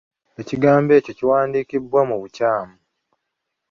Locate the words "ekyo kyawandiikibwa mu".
0.99-2.15